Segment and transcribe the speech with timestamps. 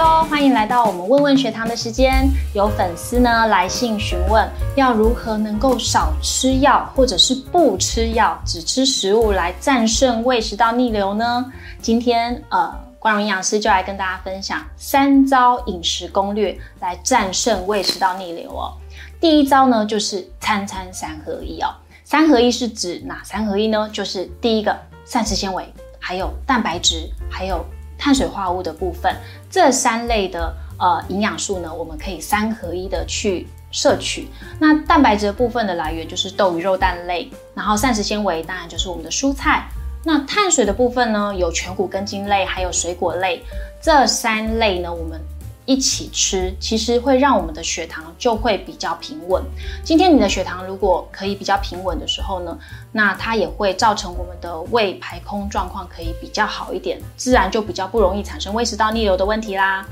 [0.00, 2.26] 欢迎来到我们问问学堂的时间。
[2.54, 11.44] 有粉丝呢来信询问，要如何能够少吃药，或者是不吃药，只吃食物来战胜胃食道逆流呢？
[11.82, 18.72] 今天呃，光荣营养师就来跟大家分享三招饮食攻略来战胜胃食道逆流哦。
[19.20, 21.68] 第一招呢，就是餐餐三合一哦。
[22.04, 23.88] 三合一是指哪三合一呢？
[23.92, 24.74] 就是第一个
[25.04, 27.62] 膳食纤维，还有蛋白质，还有
[28.00, 29.14] 碳水化合物的部分，
[29.50, 34.26] 这三类的呃营养素呢，我们可以三合一的去摄取。
[34.58, 39.68] 那蛋白质的部分的来源就是豆鱼肉蛋类，然后膳食纤维当然就是我们的蔬菜。
[40.02, 43.42] 那碳水的部分呢，有全谷根茎类，还有水果类，
[43.82, 45.20] 这三类呢，我们。
[45.66, 49.42] 一起吃，其实会让我们的血糖就会比较平稳。
[49.84, 52.58] 今天你的血糖如果可以比较平稳的时候呢，
[52.90, 59.86] 那它也会造成我们的胃排空状况可以比较好一点，自然就比较不容易产生胃食道逆流的问题啦。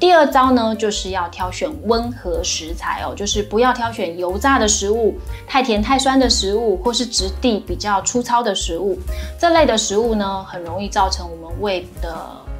[0.00, 8.96] 第二招呢，就是要挑选温和食材哦，就是不要挑选油炸的食物、太甜太酸的食物，或是质地比较粗糙的食物。
[9.40, 12.16] 这类的食物呢，很容易造成我们胃的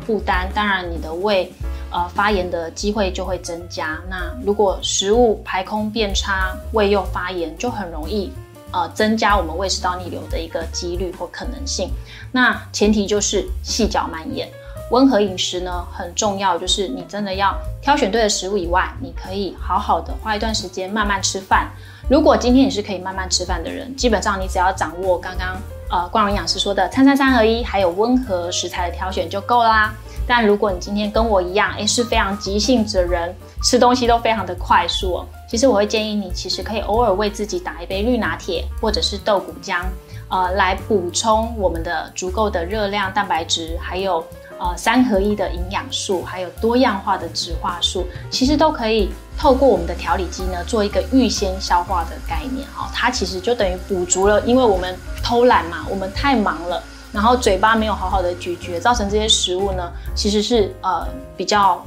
[0.09, 0.49] 负担。
[0.55, 1.53] 当然，你的胃。
[1.91, 3.99] 呃，发炎的机会就会增加。
[4.11, 8.31] 那如果食物排空变差，胃又发炎，就很容易
[8.73, 11.91] 呃增加我们胃食道逆流的一个几率或可能性。
[12.31, 14.51] 那前提就是细嚼慢咽，
[14.91, 16.59] 温和饮食呢很重要。
[16.59, 21.69] 就是你真的要挑选对的食物以外，你可以好好的花一段时间慢慢吃饭。
[22.09, 25.57] 如果今天你是可以慢慢吃饭的人，基本上你只要掌握刚刚
[25.91, 29.93] 呃光荣营养师说的餐餐三合一，还有温和食材的挑选就够啦。
[30.27, 35.27] 但如果你今天跟我一样，诶，是非常急性子的人，吃东西都非常的快速哦。
[35.49, 39.81] 其实我会建议你，其实可以偶尔为自己打一杯绿拿铁，或者是豆谷浆，
[40.29, 44.23] 呃，来补充我们的足够的热量、蛋白质，还有
[44.59, 49.09] 呃三合一的营养素，还有多样化的植化素，其实都可以
[49.39, 52.89] 透过我们的调理机呢，做一个预先消化的概念哦。
[52.93, 56.83] 它其实就等于补足了，因为我们偷懒嘛，我们太忙了。
[57.11, 61.09] 然后嘴巴没有好好的咀嚼，造成这些食物呢，其实是呃
[61.39, 61.83] 比较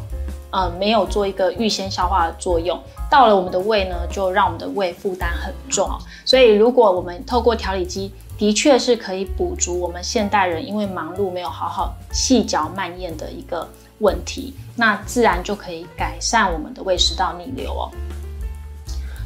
[0.49, 2.77] 呃没有做一个预先消化的作用，
[3.07, 5.87] 到了我们的胃呢，就让我们的胃负担很重。
[6.25, 13.69] 所以如果我们透过调理机，的确是可以补足我们现代人因为忙碌没有好好细嚼慢咽的一个
[13.99, 17.91] 问题，那自然就可以改善我们的胃食道逆流哦。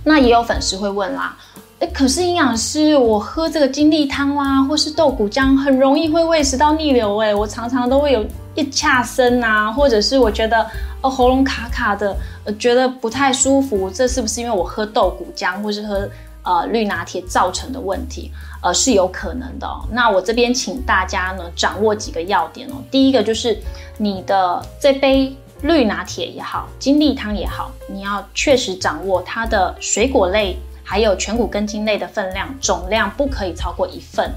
[0.03, 1.37] 那也有粉丝会问啦。
[1.79, 7.17] 哎，可是营养师，我喝这个金栗汤啦，或是豆谷浆，很容易会胃食道逆流。
[7.19, 13.89] 哎，我常常都会有一恰声啊，或者是我觉得呃喉咙卡卡的，呃觉得不太舒服。
[13.89, 16.05] 这是不是因为我喝豆谷浆或是喝
[16.45, 18.31] 呃绿拿铁造成的问题？
[18.61, 19.67] 呃，是有可能的。
[19.91, 22.75] 那我这边请大家呢掌握几个要点哦。
[22.89, 23.59] 第一个就是
[23.97, 30.57] 你的这杯绿拿铁也好，金栗汤也好，你要确实掌握它的水果类。
[30.87, 34.31] 还有全谷根茎类的分量总量不可以超过一份。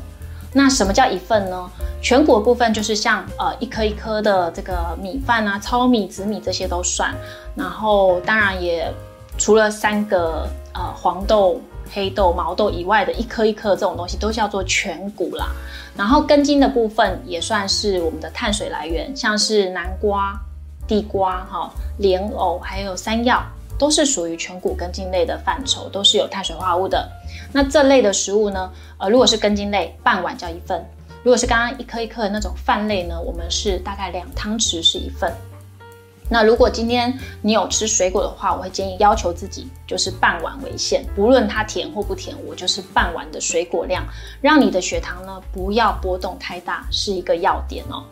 [0.54, 1.70] 那什么叫一份呢？
[2.00, 7.14] 全谷部分就是像呃一颗一颗的这个米饭啊、糙米、紫米这些都算。
[7.54, 8.90] 然后当然也
[9.36, 11.60] 除了三个呃黄豆、
[11.92, 15.48] 黑豆、毛豆以外的一颗一颗这种东西都叫做全谷啦。
[15.96, 20.38] 然后根茎的部分也算是我们的碳水来源，像是南瓜、
[20.86, 23.42] 地瓜、哈莲藕还有山药。
[23.78, 27.08] 都是属于全谷根茎类的范畴，都是有碳水化合物的。
[27.52, 28.68] 那这类的食物呢？
[28.98, 30.80] 呃，如果是根茎类，半碗叫一份；
[31.22, 35.32] 如果是刚刚一颗一颗的那种饭类呢，我们是大概两汤匙是一份。
[36.30, 44.04] 那如果今天你有吃水果的话，我会建议要求自己就是半碗为限，不论它甜或不甜，我就是半碗的水果量，
[44.40, 48.04] 让你的血糖呢不要波动太大，是一个要点哦。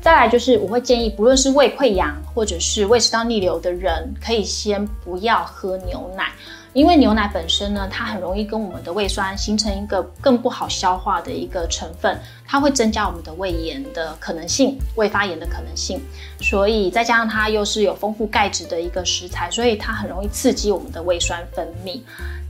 [0.00, 6.30] 再来就是，我会建议，不论是胃溃疡或者是胃食道逆流的人，可以先不要喝牛奶，
[6.72, 16.00] 因为牛奶本身呢，它很容易跟我们的胃酸形成一个更不好消化的一个成分，它会增加我们的胃炎的可能性、胃发炎的可能性。
[16.40, 22.00] 所以再加上它又是有丰富钙质的一个食材，所以它很容易刺激我们的胃酸分泌。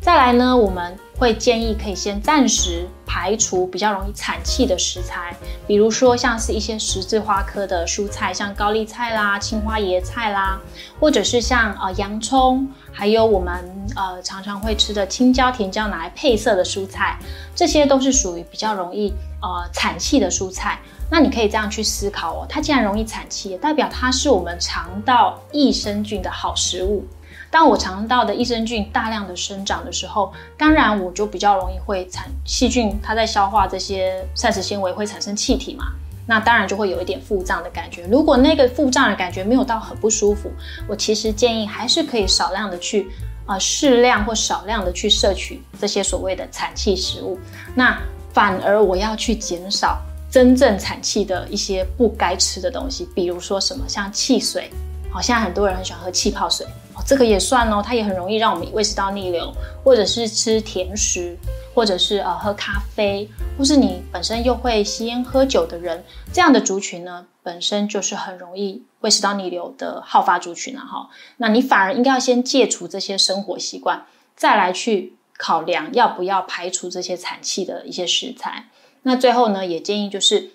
[0.09, 10.59] 再来呢，我们会建议可以先暂时排除比较容易产气的食材，比如说像是一些十字花科的蔬菜，像高丽菜啦、青花椰菜啦，
[10.99, 13.63] 或者是像呃洋葱，还有我们
[13.97, 17.19] 呃常常会吃的青椒、甜椒拿来配色的蔬菜，
[17.55, 19.13] 这些都是属于比较容易
[19.43, 20.81] 呃产气的蔬菜。
[21.11, 27.05] 那你可以这样去思考哦，它既然容易产气，代表它是我们肠道益生菌的好食物。
[27.51, 35.87] 当我肠道的益生菌大量的生长的时候，当然我就比较容易会产细菌，它在消化这些膳食纤维会产生气体嘛。
[36.27, 38.07] 那当然就会有一点腹胀的感觉。
[38.11, 40.53] 如果那个腹胀的感觉没有到很不舒服，
[40.87, 43.11] 我其实建议还是可以少量的去
[43.47, 47.39] 啊适量或少量的去摄取这些所谓的产气食物。
[47.75, 47.99] 那
[48.35, 49.99] 反而我要去减少
[50.31, 54.71] 真正产气的一些不该吃的东西，比如说什么像汽水。
[55.11, 56.67] 好，像很多人很喜欢喝气泡水，
[57.09, 59.51] 这个也算哦，它也很容易让我们胃食道逆流，
[59.83, 61.35] 或者是吃甜食，
[61.75, 63.27] 或者是呃喝咖啡，
[63.57, 71.09] 或是你本身又会吸烟喝酒的人，这样的族群呢，本身就是很容易胃食道逆流的好发族群了哈。
[71.39, 74.05] 那你反而应该要先戒除这些生活习惯，
[74.37, 78.69] 再来去考量要不要排除这些产气的一些食材。
[79.05, 80.51] 那最后呢，也建议就是。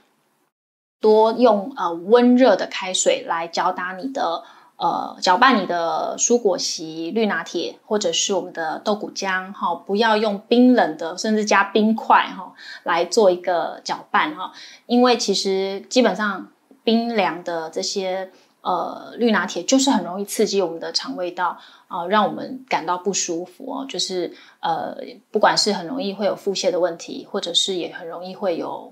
[1.02, 4.42] 多用呃温热的开水来搅打你的
[4.84, 12.54] 呃搅拌你的蔬果昔、绿拿铁或者是我们的豆谷浆哈，不要用冰冷的，甚至加冰块哈
[12.84, 14.52] 来做一个搅拌哈，
[14.86, 16.50] 因为其实基本上
[16.84, 21.58] 冰凉的这些呃绿拿铁就是很容易刺激我们的肠胃道
[21.88, 24.98] 啊，让我们感到不舒服哦，就是呃
[25.32, 28.92] 不管是很容易会有腹泻的问题，或者是也很容易会有。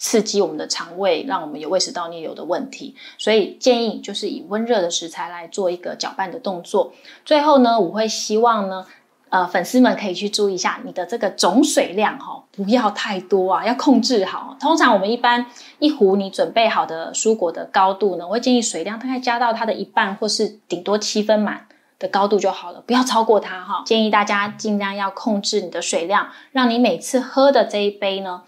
[0.00, 6.92] 刺激我们的肠胃，让我们有胃食道逆流的问题，所以建议就是以温热的食材来做一个搅拌的动作。
[7.26, 8.86] 最后呢，我会希望呢，
[9.28, 14.56] 呃，粉丝们可以去注意一下你的这个总水量哈，不要太多啊，要控制好。
[14.58, 15.44] 通常我们一般
[15.78, 21.68] 一壶你准备好的蔬果的高度呢，我会建议水量大概加到它的一半，或是顶多七分满
[21.98, 23.82] 的高度就好了，不要超过它哈。
[23.84, 28.44] 建议大家尽量要控制你的水量，让你每次喝的这一杯呢。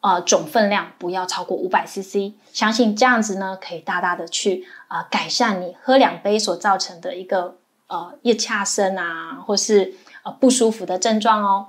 [0.00, 7.56] 呃，总分量不要超过五百 CC，相信这样子呢，可以大大的去啊改善你喝两杯所造成的一个
[7.86, 9.92] 呃夜恰声啊，或是
[10.22, 11.66] 呃不舒服的症状哦。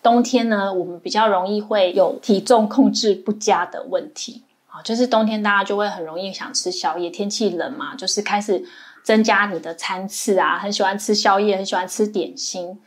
[0.00, 8.64] 冬天呢，我们比较容易会有体重控制不佳的问题啊，就是冬天大家就会很容易想吃宵夜，天气冷嘛，就是开始
[9.02, 12.80] 增加你的餐次啊，很喜欢吃宵夜，很喜欢吃点心。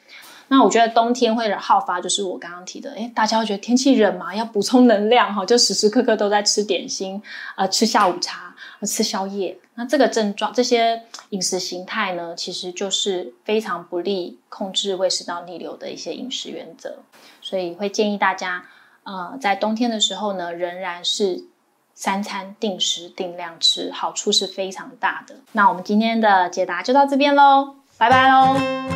[0.47, 7.21] 那我觉得冬天会好发，就是我刚刚提的，诶大家会觉得天气冷嘛，要补充能量哈，就时时刻刻都在吃点心，
[7.56, 9.57] 呃，吃下午茶，吃宵夜。
[9.74, 11.01] 那这个症状，这些
[11.31, 17.00] 饮食形态呢，其实就是非常不利控制胃食道逆流的一些饮食原则。
[17.41, 18.63] 所以会建议大家，
[19.03, 21.44] 呃，在冬天的时候呢，仍然是
[21.94, 25.36] 三餐定时定量吃，好处是非常大的。
[25.51, 28.94] 那我们今天的解答就到这边喽，拜拜喽。